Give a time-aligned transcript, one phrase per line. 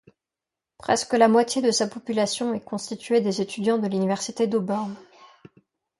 [0.79, 4.95] Presque la moitié de sa population est constituée des étudiants de l'Université d'Auburn.